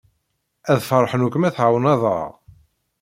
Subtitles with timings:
[0.71, 2.31] Ad feṛḥen akk ma tɛawneḍ-aɣ.